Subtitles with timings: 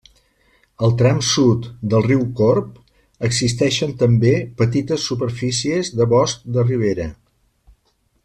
[0.85, 2.71] Al tram sud del riu Corb
[3.29, 7.07] existeixen també petites superfícies de bosc de ribera.